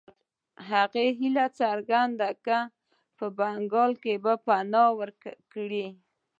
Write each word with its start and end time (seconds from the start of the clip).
هغه 0.69 1.03
هیله 1.19 1.45
څرګنده 1.59 2.29
کړه 2.43 2.59
په 3.17 3.25
بنګال 3.37 3.91
کې 4.03 4.13
پناه 4.45 4.89
ورکړي. 4.99 5.87